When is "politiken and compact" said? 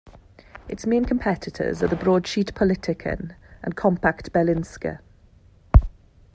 2.55-4.33